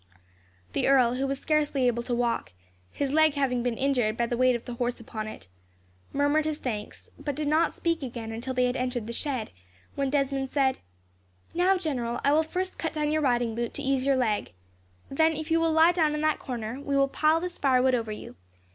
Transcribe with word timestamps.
The 0.73 0.87
earl, 0.87 1.13
who 1.13 1.27
was 1.27 1.37
scarcely 1.37 1.85
able 1.85 2.01
to 2.01 2.15
walk, 2.15 2.53
his 2.91 3.13
leg 3.13 3.35
having 3.35 3.61
been 3.61 3.77
injured 3.77 4.17
by 4.17 4.25
the 4.25 4.35
weight 4.35 4.55
of 4.55 4.65
the 4.65 4.73
horse 4.73 4.99
upon 4.99 5.27
it, 5.27 5.45
murmured 6.11 6.45
his 6.45 6.57
thanks, 6.57 7.11
but 7.19 7.35
did 7.35 7.47
not 7.47 7.71
speak 7.75 8.01
again 8.01 8.31
until 8.31 8.55
they 8.55 8.65
had 8.65 8.75
entered 8.75 9.05
the 9.05 9.13
shed, 9.13 9.51
when 9.93 10.09
Desmond 10.09 10.49
said: 10.49 10.79
"Now, 11.53 11.77
General, 11.77 12.19
I 12.23 12.31
will 12.33 12.41
first 12.41 12.79
cut 12.79 12.93
down 12.93 13.11
your 13.11 13.21
riding 13.21 13.53
boot, 13.53 13.75
to 13.75 13.83
ease 13.83 14.03
your 14.07 14.15
leg. 14.15 14.53
Then, 15.11 15.33
if 15.33 15.51
you 15.51 15.59
will 15.59 15.71
lie 15.71 15.91
down 15.91 16.15
in 16.15 16.21
that 16.21 16.39
corner, 16.39 16.79
we 16.79 16.97
will 16.97 17.07
pile 17.07 17.39
this 17.39 17.59
firewood 17.59 17.93
over 17.93 18.11
you. 18.11 18.35